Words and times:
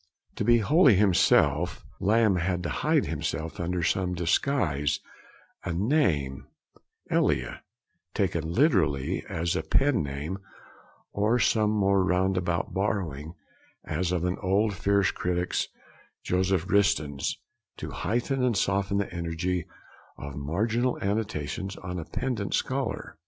To 0.37 0.43
be 0.43 0.57
wholly 0.57 0.95
himself, 0.95 1.85
Lamb 1.99 2.37
had 2.37 2.63
to 2.63 2.69
hide 2.69 3.05
himself 3.05 3.59
under 3.59 3.83
some 3.83 4.15
disguise, 4.15 4.99
a 5.63 5.73
name, 5.73 6.47
'Elia,' 7.11 7.61
taken 8.15 8.51
literally 8.51 9.23
as 9.29 9.55
a 9.55 9.61
pen 9.61 10.01
name, 10.01 10.39
or 11.13 11.37
some 11.37 11.69
more 11.69 12.03
roundabout 12.03 12.73
borrowing, 12.73 13.35
as 13.85 14.11
of 14.11 14.25
an 14.25 14.39
old 14.41 14.73
fierce 14.73 15.11
critic's, 15.11 15.67
Joseph 16.23 16.67
Ritson's, 16.67 17.37
to 17.77 17.91
heighten 17.91 18.41
and 18.43 18.57
soften 18.57 18.97
the 18.97 19.13
energy 19.13 19.67
of 20.17 20.35
marginal 20.35 20.97
annotations 20.99 21.75
on 21.75 21.99
a 21.99 22.05
pedant 22.05 22.55
scholar. 22.55 23.17